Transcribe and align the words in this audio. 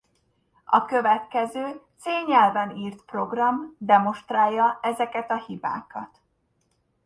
A 0.65 0.85
következő 0.85 1.81
C 1.99 2.03
nyelven 2.27 2.69
írt 2.75 3.01
program 3.05 3.75
demonstrálja 3.77 4.79
ezeket 4.81 5.31
a 5.31 5.35
hibákat. 5.37 6.21